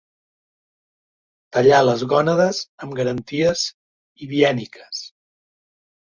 Tallar 1.57 1.81
les 1.87 2.03
gònades 2.13 2.61
amb 2.85 2.95
garanties 2.99 3.65
hibièniques. 4.23 5.03